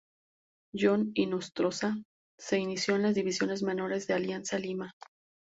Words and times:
John 0.73 1.11
Hinostroza 1.13 1.95
se 2.39 2.57
inició 2.57 2.95
en 2.95 3.03
las 3.03 3.13
divisiones 3.13 3.61
menores 3.61 4.07
de 4.07 4.15
Alianza 4.15 4.57
Lima. 4.57 4.95